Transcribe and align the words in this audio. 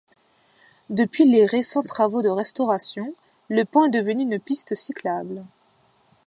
Depuis 0.89 1.25
les 1.29 1.45
récents 1.45 1.83
travaux 1.83 2.23
de 2.23 2.27
restaurations, 2.29 3.13
le 3.49 3.65
pont 3.65 3.85
est 3.85 3.91
devenu 3.91 4.23
une 4.23 4.39
piste 4.39 4.73
cyclable. 4.73 5.45